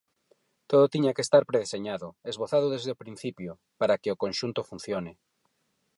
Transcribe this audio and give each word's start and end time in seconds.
Todo 0.69 0.91
tiña 0.93 1.15
que 1.15 1.23
estar 1.25 1.43
predeseñado, 1.49 2.07
esbozado 2.31 2.67
desde 2.73 2.89
o 2.93 2.99
principio, 3.03 3.51
para 3.79 3.99
que 4.01 4.11
o 4.13 4.19
conxunto 4.23 4.61
funcione. 4.69 5.11